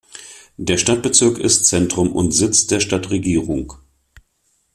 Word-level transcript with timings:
Der 0.57 0.79
Stadtbezirk 0.79 1.37
ist 1.37 1.67
Zentrum 1.67 2.11
und 2.15 2.31
Sitz 2.31 2.65
der 2.65 2.79
Stadtregierung. 2.79 3.73